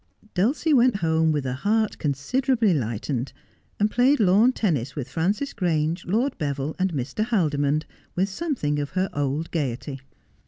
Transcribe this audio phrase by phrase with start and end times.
[0.33, 3.33] Dulcie went home with her heart considerably lightened,
[3.79, 7.23] and played lawn tennis with Frances Grange, Lord Beville and Mr.
[7.23, 7.85] Haldimond,
[8.15, 9.99] with something of her old gaiety.